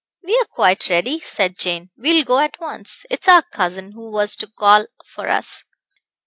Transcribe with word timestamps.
"We 0.23 0.35
are 0.39 0.45
quite 0.49 0.89
ready," 0.89 1.19
said 1.19 1.59
Jane; 1.59 1.91
"We 1.95 2.15
will 2.15 2.23
go 2.23 2.39
at 2.39 2.59
once. 2.59 3.05
It 3.11 3.21
is 3.21 3.27
our 3.27 3.43
cousin, 3.43 3.91
who 3.91 4.11
was 4.11 4.35
to 4.37 4.47
call 4.47 4.87
for 5.05 5.29
us." 5.29 5.63